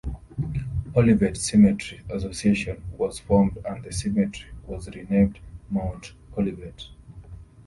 Olivet 0.95 1.37
Cemetery 1.37 2.01
Association 2.09 2.81
was 2.97 3.19
formed 3.19 3.59
and 3.65 3.83
the 3.83 3.93
cemetery 3.93 4.49
was 4.65 4.87
renamed 4.89 5.37
Mount 5.69 6.13
Olivet. 6.35 6.87